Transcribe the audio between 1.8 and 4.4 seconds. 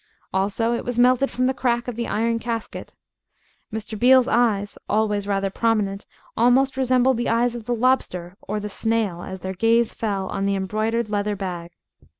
of the iron casket. Mr. Beale's